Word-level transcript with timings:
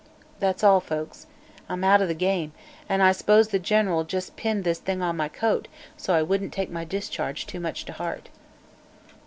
That's 0.39 0.63
all, 0.63 0.79
folks. 0.79 1.27
I'm 1.69 1.83
out 1.83 2.01
o' 2.01 2.07
the 2.07 2.15
game, 2.15 2.53
an' 2.89 3.01
I 3.01 3.11
s'pose 3.11 3.49
the 3.49 3.59
Gen'ral 3.59 4.03
jus' 4.03 4.31
pinned 4.31 4.63
this 4.63 4.79
thing 4.79 5.03
on 5.03 5.15
my 5.15 5.27
coat 5.29 5.67
so 5.95 6.15
I 6.15 6.23
wouldn't 6.23 6.53
take 6.53 6.71
my 6.71 6.83
discharge 6.83 7.45
too 7.45 7.59
much 7.59 7.85
to 7.85 7.93
heart." 7.93 8.29